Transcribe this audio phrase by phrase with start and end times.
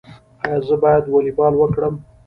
[0.43, 1.93] ایا زه باید والیبال وکړم؟